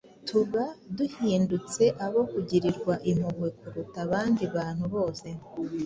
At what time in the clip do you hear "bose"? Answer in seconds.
4.95-5.27